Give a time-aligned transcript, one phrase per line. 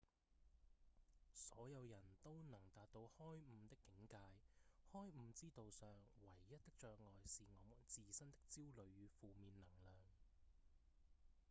[1.35, 4.17] 所有人都能達到開悟的境界
[4.91, 9.95] 開悟之道上唯一的障礙是我們自身的焦慮與負面能量